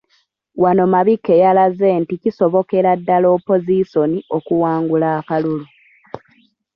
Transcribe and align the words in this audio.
Wano 0.61 0.83
Mabikke 0.93 1.33
yalaze 1.43 1.87
nti 2.01 2.15
kisobokera 2.21 2.91
ddala 2.99 3.27
Opozisoni 3.37 4.17
okuwangula 4.37 5.07
akalulu. 5.19 5.67